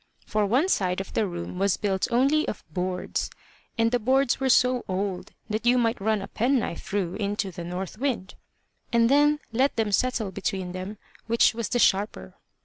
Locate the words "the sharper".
11.69-12.33